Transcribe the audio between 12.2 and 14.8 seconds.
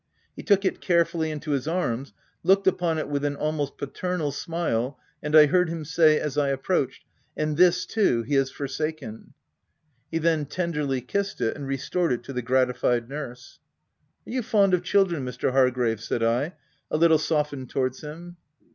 to the gratified nurse." Are you fond